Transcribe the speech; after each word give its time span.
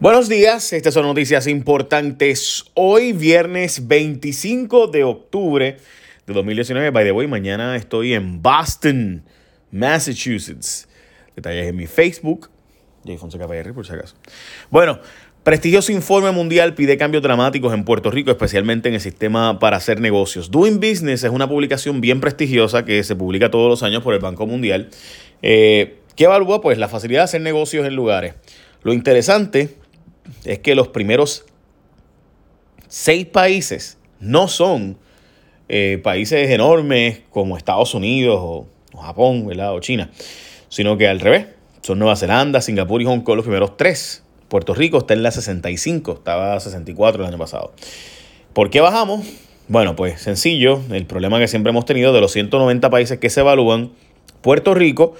Buenos 0.00 0.30
días, 0.30 0.72
estas 0.72 0.94
son 0.94 1.04
noticias 1.04 1.46
importantes. 1.46 2.64
Hoy, 2.72 3.12
viernes 3.12 3.86
25 3.86 4.86
de 4.86 5.04
octubre 5.04 5.76
de 6.26 6.32
2019. 6.32 6.88
By 6.88 7.04
the 7.04 7.12
way, 7.12 7.26
mañana 7.26 7.76
estoy 7.76 8.14
en 8.14 8.40
Boston, 8.40 9.22
Massachusetts. 9.70 10.88
Detalles 11.36 11.66
en 11.66 11.76
mi 11.76 11.86
Facebook, 11.86 12.48
J. 13.04 13.18
Fonseca 13.18 13.46
PR, 13.46 13.74
por 13.74 13.86
si 13.86 13.92
acaso. 13.92 14.14
Bueno, 14.70 15.00
prestigioso 15.42 15.92
informe 15.92 16.30
mundial 16.30 16.72
pide 16.72 16.96
cambios 16.96 17.22
dramáticos 17.22 17.74
en 17.74 17.84
Puerto 17.84 18.10
Rico, 18.10 18.30
especialmente 18.30 18.88
en 18.88 18.94
el 18.94 19.02
sistema 19.02 19.58
para 19.58 19.76
hacer 19.76 20.00
negocios. 20.00 20.50
Doing 20.50 20.80
Business 20.80 21.24
es 21.24 21.30
una 21.30 21.46
publicación 21.46 22.00
bien 22.00 22.22
prestigiosa 22.22 22.86
que 22.86 23.04
se 23.04 23.16
publica 23.16 23.50
todos 23.50 23.68
los 23.68 23.82
años 23.82 24.02
por 24.02 24.14
el 24.14 24.20
Banco 24.20 24.46
Mundial, 24.46 24.88
eh, 25.42 25.98
que 26.16 26.24
evalúa 26.24 26.62
pues 26.62 26.78
la 26.78 26.88
facilidad 26.88 27.20
de 27.20 27.24
hacer 27.24 27.42
negocios 27.42 27.86
en 27.86 27.94
lugares. 27.94 28.32
Lo 28.82 28.94
interesante 28.94 29.76
es 30.44 30.58
que 30.60 30.74
los 30.74 30.88
primeros 30.88 31.44
seis 32.88 33.26
países 33.26 33.98
no 34.18 34.48
son 34.48 34.98
eh, 35.68 36.00
países 36.02 36.50
enormes 36.50 37.20
como 37.30 37.56
Estados 37.56 37.94
Unidos 37.94 38.38
o, 38.40 38.66
Japón 39.00 39.48
o 39.48 39.80
China, 39.80 40.10
sino 40.68 40.98
que 40.98 41.08
al 41.08 41.20
revés, 41.20 41.46
son 41.82 41.98
Nueva 41.98 42.16
Zelanda, 42.16 42.60
Singapur 42.60 43.00
y 43.00 43.04
Hong 43.04 43.20
Kong 43.20 43.36
los 43.36 43.44
primeros 43.44 43.76
tres. 43.76 44.22
Puerto 44.48 44.74
Rico 44.74 44.98
está 44.98 45.14
en 45.14 45.22
la 45.22 45.30
65, 45.30 46.12
estaba 46.12 46.58
64 46.58 47.22
el 47.22 47.28
año 47.28 47.38
pasado. 47.38 47.72
¿Por 48.52 48.68
qué 48.68 48.80
bajamos? 48.80 49.24
Bueno, 49.68 49.94
pues 49.94 50.20
sencillo, 50.20 50.80
el 50.90 51.06
problema 51.06 51.38
que 51.38 51.46
siempre 51.46 51.70
hemos 51.70 51.84
tenido 51.84 52.12
de 52.12 52.20
los 52.20 52.32
190 52.32 52.90
países 52.90 53.18
que 53.20 53.30
se 53.30 53.40
evalúan, 53.40 53.92
Puerto 54.42 54.74
Rico 54.74 55.14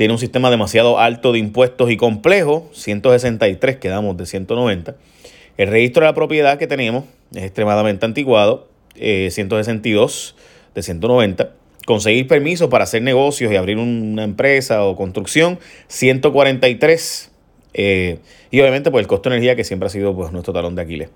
tiene 0.00 0.14
un 0.14 0.18
sistema 0.18 0.48
demasiado 0.48 0.98
alto 0.98 1.30
de 1.30 1.40
impuestos 1.40 1.90
y 1.90 1.98
complejo, 1.98 2.70
163 2.72 3.76
quedamos 3.76 4.16
de 4.16 4.24
190. 4.24 4.94
El 5.58 5.68
registro 5.68 6.00
de 6.00 6.06
la 6.06 6.14
propiedad 6.14 6.58
que 6.58 6.66
tenemos 6.66 7.04
es 7.34 7.42
extremadamente 7.42 8.06
anticuado, 8.06 8.66
162 8.94 10.36
eh, 10.38 10.42
de 10.74 10.82
190. 10.82 11.52
Conseguir 11.84 12.26
permisos 12.28 12.70
para 12.70 12.84
hacer 12.84 13.02
negocios 13.02 13.52
y 13.52 13.56
abrir 13.56 13.76
una 13.76 14.24
empresa 14.24 14.86
o 14.86 14.96
construcción, 14.96 15.58
143. 15.88 17.30
Eh, 17.74 18.20
y 18.50 18.58
obviamente 18.58 18.90
pues 18.90 19.02
el 19.02 19.06
costo 19.06 19.28
de 19.28 19.36
energía 19.36 19.54
que 19.54 19.64
siempre 19.64 19.88
ha 19.88 19.90
sido 19.90 20.16
pues, 20.16 20.32
nuestro 20.32 20.54
talón 20.54 20.76
de 20.76 20.80
Aquiles. 20.80 21.10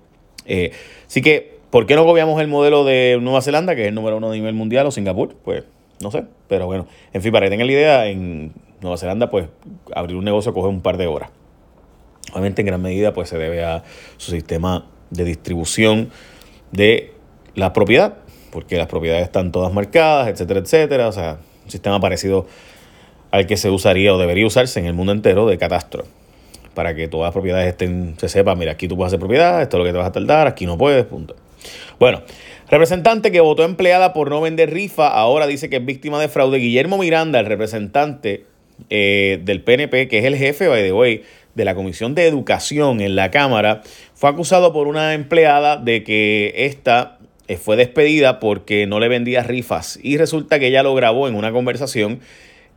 Eh, 0.45 0.73
así 1.07 1.23
que, 1.23 1.57
¿por 1.71 1.87
qué 1.87 1.95
no 1.95 2.05
copiamos 2.05 2.39
el 2.39 2.47
modelo 2.49 2.85
de 2.85 3.17
Nueva 3.19 3.41
Zelanda, 3.41 3.75
que 3.75 3.81
es 3.81 3.87
el 3.87 3.95
número 3.95 4.17
uno 4.17 4.29
a 4.29 4.35
nivel 4.35 4.53
mundial, 4.53 4.85
o 4.85 4.91
Singapur? 4.91 5.33
Pues 5.43 5.63
no 6.01 6.11
sé, 6.11 6.23
pero 6.47 6.67
bueno, 6.67 6.87
en 7.13 7.21
fin, 7.23 7.31
para 7.31 7.47
que 7.47 7.49
tengan 7.49 7.65
la 7.65 7.73
idea, 7.73 8.07
en 8.07 8.51
Nueva 8.81 8.97
Zelanda, 8.97 9.29
pues 9.29 9.47
abrir 9.93 10.15
un 10.15 10.25
negocio 10.25 10.53
coge 10.53 10.67
un 10.67 10.81
par 10.81 10.97
de 10.97 11.07
horas. 11.07 11.29
Obviamente 12.31 12.61
en 12.61 12.67
gran 12.67 12.81
medida 12.81 13.13
pues 13.13 13.29
se 13.29 13.37
debe 13.37 13.63
a 13.63 13.83
su 14.17 14.31
sistema 14.31 14.85
de 15.09 15.23
distribución 15.23 16.09
de 16.71 17.13
la 17.53 17.73
propiedad, 17.73 18.15
porque 18.51 18.77
las 18.77 18.87
propiedades 18.87 19.23
están 19.23 19.51
todas 19.51 19.73
marcadas, 19.73 20.27
etcétera, 20.27 20.59
etcétera. 20.59 21.07
O 21.07 21.11
sea, 21.11 21.39
un 21.63 21.71
sistema 21.71 21.99
parecido 21.99 22.45
al 23.31 23.47
que 23.47 23.57
se 23.57 23.69
usaría 23.69 24.13
o 24.13 24.17
debería 24.17 24.45
usarse 24.45 24.79
en 24.79 24.85
el 24.85 24.93
mundo 24.93 25.11
entero 25.11 25.45
de 25.47 25.57
catastro. 25.57 26.05
Para 26.73 26.93
que 26.93 27.07
todas 27.07 27.27
las 27.27 27.33
propiedades 27.33 27.69
estén, 27.69 28.15
se 28.17 28.27
sepa, 28.27 28.55
mira, 28.55 28.73
aquí 28.73 28.87
tú 28.87 28.97
puedes 28.97 29.09
hacer 29.09 29.19
propiedad, 29.19 29.61
esto 29.61 29.77
es 29.77 29.79
lo 29.79 29.85
que 29.85 29.91
te 29.91 29.97
vas 29.97 30.07
a 30.07 30.11
tardar, 30.11 30.47
aquí 30.47 30.65
no 30.65 30.77
puedes, 30.77 31.05
punto. 31.05 31.35
Bueno, 31.99 32.21
representante 32.69 33.31
que 33.31 33.39
votó 33.39 33.63
empleada 33.63 34.11
por 34.11 34.29
no 34.29 34.41
vender 34.41 34.71
rifa, 34.71 35.07
ahora 35.07 35.47
dice 35.47 35.69
que 35.69 35.77
es 35.77 35.85
víctima 35.85 36.19
de 36.19 36.27
fraude. 36.27 36.57
Guillermo 36.57 36.97
Miranda, 36.97 37.39
el 37.39 37.45
representante 37.45 38.45
eh, 38.89 39.39
del 39.43 39.61
PNP, 39.61 40.07
que 40.07 40.19
es 40.19 40.25
el 40.25 40.35
jefe, 40.35 40.67
by 40.67 40.83
the 40.83 40.93
way, 40.93 41.23
de 41.55 41.65
la 41.65 41.75
Comisión 41.75 42.15
de 42.15 42.27
Educación 42.27 43.01
en 43.01 43.15
la 43.15 43.31
Cámara, 43.31 43.81
fue 44.13 44.29
acusado 44.29 44.73
por 44.73 44.87
una 44.87 45.13
empleada 45.13 45.77
de 45.77 46.03
que 46.03 46.53
esta 46.55 47.17
eh, 47.47 47.57
fue 47.57 47.75
despedida 47.75 48.39
porque 48.39 48.87
no 48.87 48.99
le 48.99 49.07
vendía 49.07 49.43
rifas. 49.43 49.99
Y 50.01 50.17
resulta 50.17 50.59
que 50.59 50.67
ella 50.67 50.83
lo 50.83 50.93
grabó 50.95 51.27
en 51.27 51.35
una 51.35 51.51
conversación 51.51 52.19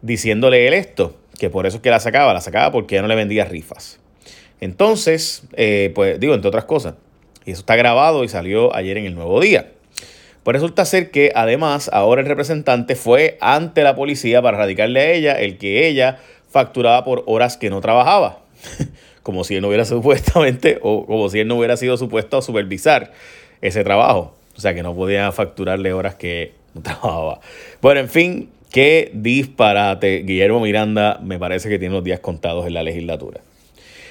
diciéndole 0.02 0.66
él 0.68 0.74
esto, 0.74 1.16
que 1.38 1.50
por 1.50 1.66
eso 1.66 1.78
es 1.78 1.82
que 1.82 1.90
la 1.90 2.00
sacaba, 2.00 2.32
la 2.32 2.40
sacaba 2.40 2.70
porque 2.70 2.96
ya 2.96 3.02
no 3.02 3.08
le 3.08 3.16
vendía 3.16 3.44
rifas. 3.44 4.00
Entonces, 4.60 5.44
eh, 5.54 5.92
pues 5.94 6.18
digo, 6.20 6.34
entre 6.34 6.48
otras 6.48 6.64
cosas, 6.64 6.94
y 7.44 7.52
eso 7.52 7.60
está 7.60 7.76
grabado 7.76 8.24
y 8.24 8.28
salió 8.28 8.74
ayer 8.74 8.98
en 8.98 9.06
el 9.06 9.14
nuevo 9.14 9.40
día. 9.40 9.72
Pues 10.42 10.54
resulta 10.54 10.84
ser 10.84 11.10
que 11.10 11.32
además 11.34 11.90
ahora 11.92 12.20
el 12.20 12.26
representante 12.26 12.96
fue 12.96 13.38
ante 13.40 13.82
la 13.82 13.94
policía 13.94 14.40
para 14.40 14.58
radicarle 14.58 15.00
a 15.00 15.10
ella 15.12 15.32
el 15.32 15.58
que 15.58 15.88
ella 15.88 16.18
facturaba 16.48 17.04
por 17.04 17.24
horas 17.26 17.56
que 17.56 17.70
no 17.70 17.80
trabajaba. 17.80 18.40
como 19.28 19.44
si 19.44 19.56
él 19.56 19.60
no 19.62 19.68
hubiera 19.68 19.84
supuestamente, 19.84 20.78
o 20.80 21.04
como 21.04 21.28
si 21.28 21.40
él 21.40 21.48
no 21.48 21.56
hubiera 21.56 21.76
sido 21.76 21.98
supuesto 21.98 22.38
a 22.38 22.42
supervisar 22.42 23.12
ese 23.60 23.84
trabajo. 23.84 24.34
O 24.56 24.60
sea 24.60 24.74
que 24.74 24.82
no 24.82 24.94
podía 24.94 25.30
facturarle 25.32 25.92
horas 25.92 26.14
que 26.14 26.54
no 26.74 26.80
trabajaba. 26.82 27.40
Bueno, 27.82 28.00
en 28.00 28.08
fin, 28.08 28.50
qué 28.72 29.10
disparate. 29.12 30.22
Guillermo 30.22 30.60
Miranda 30.60 31.20
me 31.22 31.38
parece 31.38 31.68
que 31.68 31.78
tiene 31.78 31.94
los 31.94 32.04
días 32.04 32.20
contados 32.20 32.66
en 32.66 32.72
la 32.72 32.82
legislatura. 32.82 33.40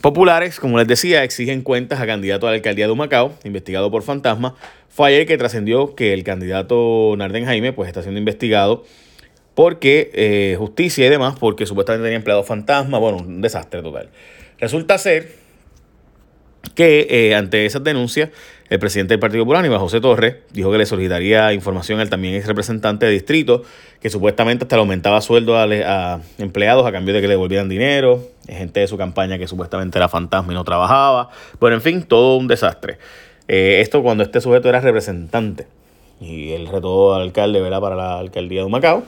Populares, 0.00 0.60
como 0.60 0.78
les 0.78 0.86
decía, 0.86 1.24
exigen 1.24 1.62
cuentas 1.62 2.00
a 2.00 2.06
candidato 2.06 2.46
a 2.46 2.50
la 2.50 2.56
alcaldía 2.56 2.86
de 2.86 2.92
Humacao, 2.92 3.34
investigado 3.44 3.90
por 3.90 4.02
fantasma. 4.02 4.54
Fue 4.96 5.08
ayer 5.08 5.26
que 5.26 5.36
trascendió 5.36 5.94
que 5.94 6.14
el 6.14 6.24
candidato 6.24 7.14
Narden 7.18 7.44
Jaime 7.44 7.74
pues, 7.74 7.86
está 7.86 8.00
siendo 8.00 8.18
investigado 8.18 8.82
porque 9.54 10.10
eh, 10.14 10.56
justicia 10.56 11.06
y 11.06 11.10
demás, 11.10 11.36
porque 11.38 11.66
supuestamente 11.66 12.04
tenía 12.04 12.16
empleado 12.16 12.42
fantasma. 12.44 12.96
Bueno, 12.96 13.18
un 13.18 13.42
desastre 13.42 13.82
total. 13.82 14.08
Resulta 14.58 14.96
ser 14.96 15.34
que 16.74 17.08
eh, 17.10 17.34
ante 17.34 17.66
esas 17.66 17.84
denuncias, 17.84 18.30
el 18.70 18.78
presidente 18.78 19.12
del 19.12 19.20
Partido 19.20 19.44
Popular, 19.44 19.66
Iván 19.66 19.80
José 19.80 20.00
Torres, 20.00 20.36
dijo 20.52 20.72
que 20.72 20.78
le 20.78 20.86
solicitaría 20.86 21.52
información 21.52 22.00
al 22.00 22.08
también 22.08 22.34
ex 22.34 22.46
representante 22.46 23.04
de 23.04 23.12
distrito, 23.12 23.64
que 24.00 24.08
supuestamente 24.08 24.64
hasta 24.64 24.76
le 24.76 24.80
aumentaba 24.80 25.20
sueldo 25.20 25.58
a, 25.58 26.22
empleados 26.38 26.86
a 26.86 26.92
cambio 26.92 27.12
de 27.12 27.20
que 27.20 27.26
le 27.26 27.34
devolvieran 27.34 27.68
dinero, 27.68 28.30
gente 28.48 28.80
de 28.80 28.86
su 28.86 28.96
campaña 28.96 29.36
que 29.36 29.46
supuestamente 29.46 29.98
era 29.98 30.08
fantasma 30.08 30.54
y 30.54 30.54
no 30.54 30.64
trabajaba. 30.64 31.28
Bueno, 31.60 31.76
en 31.76 31.82
fin, 31.82 32.02
todo 32.02 32.38
un 32.38 32.48
desastre. 32.48 32.96
Eh, 33.48 33.80
esto 33.80 34.02
cuando 34.02 34.24
este 34.24 34.40
sujeto 34.40 34.68
era 34.68 34.80
representante 34.80 35.66
y 36.20 36.52
él 36.52 36.66
retó 36.66 37.14
al 37.14 37.22
alcalde 37.22 37.60
para 37.80 37.94
la 37.94 38.18
alcaldía 38.18 38.64
de 38.64 38.68
Macao 38.68 39.04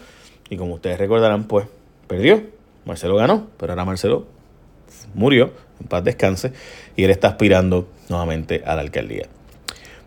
y 0.50 0.56
como 0.56 0.74
ustedes 0.74 0.98
recordarán, 0.98 1.44
pues 1.44 1.66
perdió. 2.06 2.42
Marcelo 2.84 3.16
ganó, 3.16 3.48
pero 3.58 3.72
ahora 3.72 3.84
Marcelo 3.84 4.26
murió, 5.14 5.52
en 5.80 5.88
paz 5.88 6.02
descanse, 6.04 6.52
y 6.96 7.04
él 7.04 7.10
está 7.10 7.28
aspirando 7.28 7.86
nuevamente 8.08 8.62
a 8.64 8.74
la 8.74 8.80
alcaldía. 8.80 9.26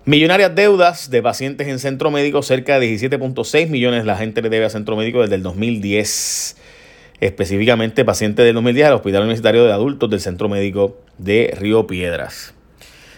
Millonarias 0.05 0.55
deudas 0.55 1.11
de 1.11 1.21
pacientes 1.21 1.67
en 1.67 1.77
centro 1.77 2.09
médico, 2.09 2.41
cerca 2.41 2.79
de 2.79 2.91
17.6 2.91 3.69
millones 3.69 4.03
la 4.05 4.17
gente 4.17 4.41
le 4.41 4.49
debe 4.49 4.65
a 4.65 4.69
centro 4.71 4.95
médico 4.95 5.21
desde 5.21 5.35
el 5.35 5.43
2010. 5.43 6.57
Específicamente 7.19 8.03
pacientes 8.03 8.43
del 8.43 8.55
2010 8.55 8.87
al 8.87 8.93
Hospital 8.95 9.21
Universitario 9.21 9.63
de 9.63 9.71
Adultos 9.71 10.09
del 10.09 10.19
Centro 10.19 10.49
Médico 10.49 10.97
de 11.19 11.53
Río 11.55 11.85
Piedras. 11.85 12.55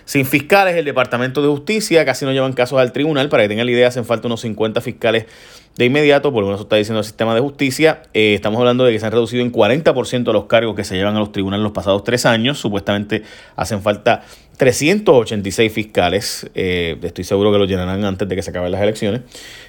Sin 0.06 0.26
fiscales, 0.26 0.76
el 0.76 0.86
Departamento 0.86 1.42
de 1.42 1.48
Justicia 1.48 2.04
casi 2.06 2.26
no 2.26 2.32
llevan 2.32 2.54
casos 2.54 2.80
al 2.80 2.92
tribunal. 2.92 3.30
Para 3.30 3.44
que 3.44 3.50
tengan 3.50 3.66
la 3.66 3.72
idea, 3.72 3.88
hacen 3.88 4.06
falta 4.06 4.28
unos 4.28 4.42
50 4.42 4.82
fiscales 4.82 5.26
de 5.76 5.86
inmediato, 5.86 6.32
por 6.32 6.42
lo 6.42 6.48
menos 6.48 6.62
está 6.62 6.76
diciendo 6.76 7.00
el 7.00 7.06
sistema 7.06 7.34
de 7.34 7.42
justicia. 7.42 8.04
Eh, 8.14 8.36
estamos 8.36 8.60
hablando 8.60 8.84
de 8.84 8.92
que 8.92 9.00
se 9.00 9.06
han 9.06 9.12
reducido 9.12 9.42
en 9.42 9.52
40% 9.52 10.32
los 10.32 10.46
cargos 10.46 10.76
que 10.76 10.84
se 10.84 10.96
llevan 10.96 11.16
a 11.16 11.20
los 11.20 11.32
tribunales 11.32 11.64
los 11.64 11.72
pasados 11.72 12.04
tres 12.04 12.26
años. 12.26 12.60
Supuestamente 12.60 13.24
hacen 13.56 13.82
falta 13.82 14.24
386 14.58 15.72
fiscales. 15.72 16.50
Eh, 16.54 16.98
estoy 17.02 17.24
seguro 17.24 17.52
que 17.52 17.58
los 17.58 17.68
llenarán 17.68 18.04
antes 18.04 18.28
de 18.28 18.36
que 18.36 18.42
se 18.44 18.52
acaben 18.52 18.72
las 18.72 18.82
elecciones. 18.82 19.22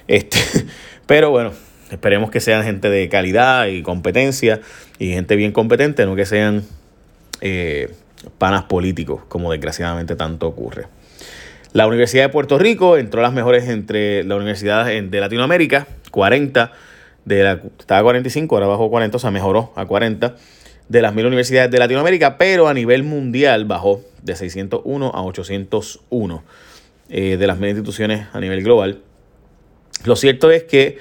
Este, 0.07 0.37
pero 1.07 1.31
bueno, 1.31 1.53
esperemos 1.91 2.29
que 2.29 2.39
sean 2.39 2.63
gente 2.63 2.89
de 2.89 3.09
calidad 3.09 3.67
y 3.67 3.81
competencia 3.81 4.61
y 4.99 5.09
gente 5.09 5.35
bien 5.35 5.51
competente, 5.51 6.05
no 6.05 6.15
que 6.15 6.25
sean 6.25 6.63
eh, 7.41 7.93
panas 8.37 8.63
políticos, 8.63 9.23
como 9.27 9.51
desgraciadamente 9.51 10.15
tanto 10.15 10.47
ocurre. 10.47 10.87
La 11.73 11.87
Universidad 11.87 12.23
de 12.23 12.29
Puerto 12.29 12.57
Rico 12.57 12.97
entró 12.97 13.19
a 13.19 13.23
las 13.23 13.33
mejores 13.33 13.67
entre 13.67 14.23
la 14.23 14.35
Universidad 14.35 14.85
de 14.85 15.19
Latinoamérica, 15.19 15.87
40, 16.11 16.71
de 17.25 17.43
la, 17.43 17.61
estaba 17.79 17.99
a 17.99 18.03
45, 18.03 18.55
ahora 18.55 18.67
bajó 18.67 18.89
40, 18.89 19.17
o 19.17 19.19
sea, 19.19 19.31
mejoró 19.31 19.73
a 19.75 19.85
40 19.85 20.35
de 20.87 21.01
las 21.01 21.13
mil 21.13 21.25
universidades 21.25 21.71
de 21.71 21.79
Latinoamérica, 21.79 22.37
pero 22.37 22.67
a 22.67 22.73
nivel 22.73 23.03
mundial 23.03 23.65
bajó 23.65 24.03
de 24.21 24.35
601 24.35 25.11
a 25.13 25.23
801 25.23 26.43
eh, 27.09 27.37
de 27.37 27.47
las 27.47 27.57
mil 27.57 27.69
instituciones 27.69 28.27
a 28.33 28.39
nivel 28.39 28.63
global. 28.63 29.01
Lo 30.05 30.15
cierto 30.15 30.51
es 30.51 30.63
que 30.63 30.97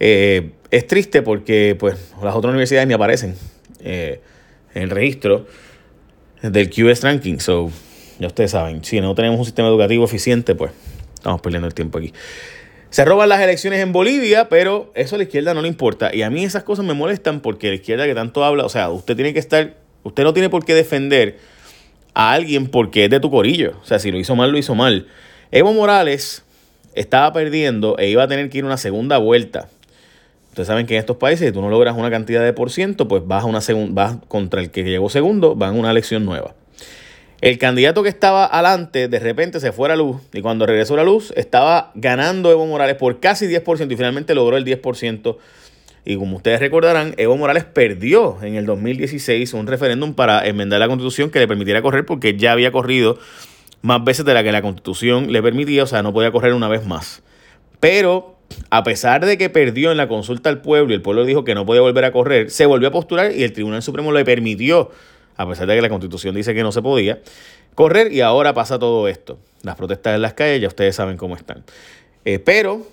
eh, 0.00 0.50
es 0.70 0.86
triste 0.86 1.22
porque 1.22 1.76
pues, 1.78 2.12
las 2.22 2.34
otras 2.34 2.50
universidades 2.50 2.88
ni 2.88 2.94
aparecen 2.94 3.34
eh, 3.80 4.20
en 4.74 4.82
el 4.82 4.90
registro 4.90 5.46
del 6.42 6.70
QS 6.70 7.02
Ranking. 7.02 7.38
So, 7.38 7.70
ya 8.18 8.26
ustedes 8.26 8.52
saben, 8.52 8.84
si 8.84 9.00
no 9.00 9.14
tenemos 9.14 9.38
un 9.38 9.44
sistema 9.44 9.68
educativo 9.68 10.04
eficiente, 10.04 10.54
pues 10.54 10.72
estamos 11.14 11.40
perdiendo 11.40 11.66
el 11.66 11.74
tiempo 11.74 11.98
aquí. 11.98 12.12
Se 12.90 13.04
roban 13.04 13.28
las 13.28 13.40
elecciones 13.40 13.80
en 13.80 13.92
Bolivia, 13.92 14.48
pero 14.48 14.90
eso 14.94 15.16
a 15.16 15.18
la 15.18 15.24
izquierda 15.24 15.52
no 15.52 15.60
le 15.60 15.68
importa. 15.68 16.14
Y 16.14 16.22
a 16.22 16.30
mí 16.30 16.44
esas 16.44 16.62
cosas 16.62 16.86
me 16.86 16.94
molestan 16.94 17.40
porque 17.40 17.68
la 17.68 17.74
izquierda 17.74 18.06
que 18.06 18.14
tanto 18.14 18.44
habla, 18.44 18.64
o 18.64 18.68
sea, 18.70 18.88
usted 18.88 19.14
tiene 19.14 19.34
que 19.34 19.38
estar, 19.38 19.74
usted 20.04 20.24
no 20.24 20.32
tiene 20.32 20.48
por 20.48 20.64
qué 20.64 20.74
defender 20.74 21.38
a 22.14 22.32
alguien 22.32 22.68
porque 22.68 23.04
es 23.04 23.10
de 23.10 23.20
tu 23.20 23.30
corillo. 23.30 23.74
O 23.82 23.84
sea, 23.84 23.98
si 23.98 24.10
lo 24.10 24.18
hizo 24.18 24.34
mal, 24.36 24.50
lo 24.50 24.58
hizo 24.58 24.74
mal. 24.74 25.06
Evo 25.50 25.72
Morales 25.74 26.44
estaba 26.94 27.32
perdiendo 27.32 27.96
e 27.98 28.08
iba 28.08 28.22
a 28.22 28.28
tener 28.28 28.48
que 28.48 28.58
ir 28.58 28.64
una 28.64 28.78
segunda 28.78 29.18
vuelta. 29.18 29.68
Ustedes 30.58 30.66
saben 30.66 30.86
que 30.86 30.94
en 30.94 30.98
estos 30.98 31.18
países, 31.18 31.46
si 31.46 31.52
tú 31.52 31.62
no 31.62 31.70
logras 31.70 31.96
una 31.96 32.10
cantidad 32.10 32.42
de 32.42 32.52
por 32.52 32.72
ciento, 32.72 33.06
pues 33.06 33.24
vas, 33.24 33.44
a 33.44 33.46
una 33.46 33.60
vas 33.90 34.16
contra 34.26 34.60
el 34.60 34.72
que 34.72 34.82
llegó 34.82 35.08
segundo, 35.08 35.54
van 35.54 35.76
a 35.76 35.78
una 35.78 35.92
elección 35.92 36.24
nueva. 36.24 36.56
El 37.40 37.58
candidato 37.58 38.02
que 38.02 38.08
estaba 38.08 38.44
adelante 38.44 39.06
de 39.06 39.20
repente 39.20 39.60
se 39.60 39.70
fue 39.70 39.86
a 39.86 39.90
la 39.90 39.96
luz 39.96 40.16
y 40.32 40.40
cuando 40.40 40.66
regresó 40.66 40.94
a 40.94 40.96
la 40.96 41.04
luz 41.04 41.32
estaba 41.36 41.92
ganando 41.94 42.50
Evo 42.50 42.66
Morales 42.66 42.96
por 42.96 43.20
casi 43.20 43.46
10% 43.46 43.92
y 43.92 43.94
finalmente 43.94 44.34
logró 44.34 44.56
el 44.56 44.64
10%. 44.64 45.36
Y 46.04 46.16
como 46.16 46.38
ustedes 46.38 46.58
recordarán, 46.58 47.14
Evo 47.18 47.36
Morales 47.36 47.62
perdió 47.62 48.38
en 48.42 48.56
el 48.56 48.66
2016 48.66 49.54
un 49.54 49.68
referéndum 49.68 50.14
para 50.14 50.44
enmendar 50.44 50.80
la 50.80 50.88
constitución 50.88 51.30
que 51.30 51.38
le 51.38 51.46
permitiera 51.46 51.82
correr 51.82 52.04
porque 52.04 52.36
ya 52.36 52.50
había 52.50 52.72
corrido 52.72 53.16
más 53.82 54.02
veces 54.02 54.24
de 54.24 54.34
la 54.34 54.42
que 54.42 54.50
la 54.50 54.60
constitución 54.60 55.30
le 55.30 55.40
permitía, 55.40 55.84
o 55.84 55.86
sea, 55.86 56.02
no 56.02 56.12
podía 56.12 56.32
correr 56.32 56.52
una 56.52 56.66
vez 56.66 56.84
más. 56.84 57.22
Pero 57.78 58.37
a 58.70 58.82
pesar 58.82 59.24
de 59.24 59.38
que 59.38 59.50
perdió 59.50 59.90
en 59.90 59.96
la 59.96 60.08
consulta 60.08 60.50
al 60.50 60.60
pueblo 60.60 60.92
y 60.92 60.96
el 60.96 61.02
pueblo 61.02 61.24
dijo 61.24 61.44
que 61.44 61.54
no 61.54 61.66
podía 61.66 61.80
volver 61.80 62.04
a 62.04 62.12
correr, 62.12 62.50
se 62.50 62.66
volvió 62.66 62.88
a 62.88 62.92
postular 62.92 63.32
y 63.32 63.42
el 63.42 63.52
Tribunal 63.52 63.82
Supremo 63.82 64.12
le 64.12 64.24
permitió 64.24 64.90
a 65.38 65.48
pesar 65.48 65.66
de 65.68 65.76
que 65.76 65.80
la 65.80 65.88
constitución 65.88 66.34
dice 66.34 66.52
que 66.52 66.62
no 66.62 66.72
se 66.72 66.82
podía, 66.82 67.20
correr 67.74 68.12
y 68.12 68.20
ahora 68.20 68.52
pasa 68.52 68.78
todo 68.78 69.08
esto. 69.08 69.38
Las 69.62 69.76
protestas 69.76 70.16
en 70.16 70.22
las 70.22 70.34
calles 70.34 70.60
ya 70.60 70.68
ustedes 70.68 70.96
saben 70.96 71.16
cómo 71.16 71.36
están. 71.36 71.64
Eh, 72.24 72.40
pero 72.40 72.84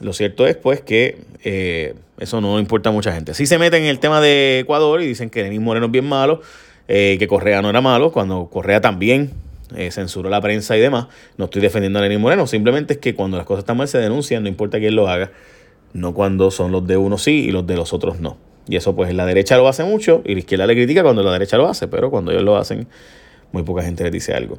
lo 0.00 0.14
cierto 0.14 0.46
es 0.46 0.56
pues 0.56 0.80
que 0.80 1.18
eh, 1.44 1.94
eso 2.18 2.40
no 2.40 2.58
importa 2.58 2.88
a 2.88 2.92
mucha 2.92 3.12
gente. 3.12 3.34
Si 3.34 3.46
se 3.46 3.58
meten 3.58 3.82
en 3.82 3.90
el 3.90 3.98
tema 3.98 4.22
de 4.22 4.60
Ecuador 4.60 5.02
y 5.02 5.06
dicen 5.06 5.28
que 5.28 5.42
Denis 5.42 5.60
Moreno 5.60 5.86
es 5.86 5.92
bien 5.92 6.06
malo, 6.06 6.40
eh, 6.88 7.16
que 7.18 7.28
Correa 7.28 7.60
no 7.60 7.68
era 7.68 7.82
malo, 7.82 8.10
cuando 8.10 8.48
Correa 8.50 8.80
también 8.80 9.30
censuró 9.90 10.30
la 10.30 10.40
prensa 10.40 10.76
y 10.76 10.80
demás. 10.80 11.06
No 11.36 11.46
estoy 11.46 11.62
defendiendo 11.62 11.98
a 11.98 12.02
Denis 12.02 12.18
Moreno, 12.18 12.46
simplemente 12.46 12.94
es 12.94 12.98
que 12.98 13.14
cuando 13.14 13.36
las 13.36 13.46
cosas 13.46 13.62
están 13.62 13.76
mal 13.76 13.88
se 13.88 13.98
denuncian, 13.98 14.42
no 14.42 14.48
importa 14.48 14.78
quién 14.78 14.94
lo 14.94 15.08
haga, 15.08 15.32
no 15.92 16.14
cuando 16.14 16.50
son 16.50 16.72
los 16.72 16.86
de 16.86 16.96
uno 16.96 17.18
sí 17.18 17.46
y 17.46 17.50
los 17.50 17.66
de 17.66 17.76
los 17.76 17.92
otros 17.92 18.20
no. 18.20 18.36
Y 18.68 18.76
eso 18.76 18.94
pues 18.94 19.12
la 19.14 19.26
derecha 19.26 19.56
lo 19.56 19.68
hace 19.68 19.84
mucho 19.84 20.22
y 20.24 20.34
la 20.34 20.40
izquierda 20.40 20.66
le 20.66 20.74
critica 20.74 21.02
cuando 21.02 21.22
la 21.22 21.32
derecha 21.32 21.56
lo 21.56 21.68
hace, 21.68 21.88
pero 21.88 22.10
cuando 22.10 22.30
ellos 22.30 22.44
lo 22.44 22.56
hacen, 22.56 22.86
muy 23.50 23.62
poca 23.62 23.82
gente 23.82 24.04
les 24.04 24.12
dice 24.12 24.34
algo. 24.34 24.58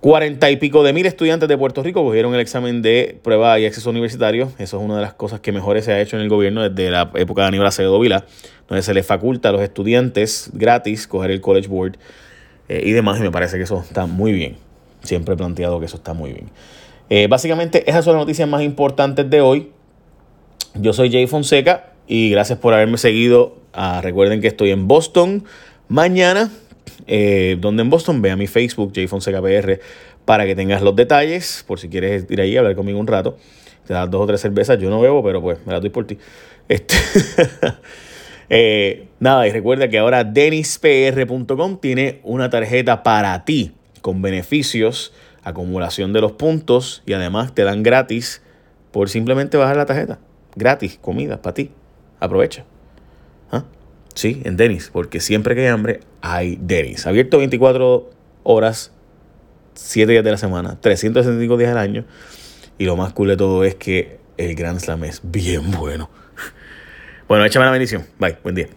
Cuarenta 0.00 0.48
y 0.48 0.56
pico 0.56 0.84
de 0.84 0.92
mil 0.92 1.06
estudiantes 1.06 1.48
de 1.48 1.58
Puerto 1.58 1.82
Rico 1.82 2.04
cogieron 2.04 2.32
el 2.32 2.38
examen 2.38 2.82
de 2.82 3.18
prueba 3.20 3.58
y 3.58 3.66
acceso 3.66 3.90
universitario. 3.90 4.52
Eso 4.58 4.78
es 4.78 4.84
una 4.84 4.94
de 4.94 5.02
las 5.02 5.14
cosas 5.14 5.40
que 5.40 5.50
mejores 5.50 5.86
se 5.86 5.92
ha 5.92 6.00
hecho 6.00 6.16
en 6.16 6.22
el 6.22 6.28
gobierno 6.28 6.68
desde 6.68 6.88
la 6.92 7.10
época 7.16 7.42
de 7.42 7.48
Aníbal 7.48 7.66
Acevedo 7.66 7.98
Vila, 7.98 8.24
donde 8.68 8.82
se 8.82 8.94
les 8.94 9.04
faculta 9.04 9.48
a 9.48 9.52
los 9.52 9.60
estudiantes 9.60 10.50
gratis 10.54 11.08
coger 11.08 11.32
el 11.32 11.40
College 11.40 11.66
Board 11.66 11.98
eh, 12.68 12.82
y 12.84 12.92
demás. 12.92 13.18
Y 13.18 13.22
me 13.22 13.30
parece 13.30 13.56
que 13.56 13.64
eso 13.64 13.80
está 13.80 14.06
muy 14.06 14.32
bien. 14.32 14.56
Siempre 15.02 15.34
he 15.34 15.36
planteado 15.36 15.80
que 15.80 15.86
eso 15.86 15.96
está 15.96 16.12
muy 16.14 16.32
bien. 16.32 16.50
Eh, 17.10 17.26
básicamente, 17.28 17.88
esas 17.88 18.04
son 18.04 18.14
las 18.14 18.22
noticias 18.22 18.48
más 18.48 18.62
importantes 18.62 19.28
de 19.28 19.40
hoy. 19.40 19.70
Yo 20.74 20.92
soy 20.92 21.10
Jay 21.10 21.26
Fonseca 21.26 21.92
y 22.06 22.30
gracias 22.30 22.58
por 22.58 22.74
haberme 22.74 22.98
seguido. 22.98 23.56
Ah, 23.72 24.00
recuerden 24.02 24.40
que 24.40 24.48
estoy 24.48 24.70
en 24.70 24.88
Boston 24.88 25.44
mañana. 25.88 26.50
Eh, 27.06 27.56
donde 27.60 27.82
en 27.82 27.90
Boston, 27.90 28.20
ve 28.20 28.30
a 28.30 28.36
mi 28.36 28.46
Facebook, 28.46 28.92
JFonsecaPR, 28.92 29.80
para 30.24 30.44
que 30.44 30.54
tengas 30.54 30.82
los 30.82 30.94
detalles. 30.94 31.64
Por 31.66 31.80
si 31.80 31.88
quieres 31.88 32.26
ir 32.28 32.40
ahí 32.40 32.56
a 32.56 32.60
hablar 32.60 32.76
conmigo 32.76 32.98
un 32.98 33.06
rato. 33.06 33.38
Te 33.86 33.94
das 33.94 34.10
dos 34.10 34.22
o 34.22 34.26
tres 34.26 34.40
cervezas. 34.40 34.78
Yo 34.78 34.90
no 34.90 35.00
bebo, 35.00 35.22
pero 35.22 35.40
pues 35.40 35.58
me 35.64 35.72
las 35.72 35.80
doy 35.80 35.90
por 35.90 36.06
ti. 36.06 36.18
Este 36.68 36.94
eh, 38.50 39.08
nada, 39.20 39.46
y 39.46 39.50
recuerda 39.50 39.88
que 39.88 39.98
ahora 39.98 40.24
denispr.com 40.24 41.78
tiene 41.80 42.20
una 42.22 42.50
tarjeta 42.50 43.02
para 43.02 43.44
ti 43.44 43.72
con 44.00 44.22
beneficios, 44.22 45.12
acumulación 45.42 46.12
de 46.12 46.20
los 46.20 46.32
puntos 46.32 47.02
y 47.04 47.12
además 47.12 47.54
te 47.54 47.64
dan 47.64 47.82
gratis 47.82 48.42
por 48.90 49.10
simplemente 49.10 49.56
bajar 49.56 49.76
la 49.76 49.86
tarjeta. 49.86 50.18
Gratis, 50.56 50.98
comida 51.00 51.42
para 51.42 51.54
ti. 51.54 51.70
Aprovecha. 52.20 52.64
¿Ah? 53.50 53.64
Sí, 54.14 54.40
en 54.44 54.56
Denis, 54.56 54.90
porque 54.92 55.20
siempre 55.20 55.54
que 55.54 55.62
hay 55.62 55.68
hambre 55.68 56.00
hay 56.20 56.58
Denis. 56.60 57.06
Abierto 57.06 57.38
24 57.38 58.10
horas, 58.42 58.92
7 59.74 60.10
días 60.10 60.24
de 60.24 60.30
la 60.30 60.38
semana, 60.38 60.78
365 60.80 61.56
días 61.56 61.70
al 61.70 61.78
año. 61.78 62.04
Y 62.78 62.84
lo 62.84 62.96
más 62.96 63.12
cool 63.12 63.28
de 63.28 63.36
todo 63.36 63.64
es 63.64 63.74
que 63.74 64.18
el 64.36 64.54
Grand 64.54 64.80
Slam 64.80 65.04
es 65.04 65.20
bien 65.22 65.70
bueno. 65.72 66.10
Bueno, 67.28 67.44
échame 67.44 67.66
la 67.66 67.72
bendición. 67.72 68.06
Bye, 68.18 68.38
buen 68.42 68.54
día. 68.54 68.68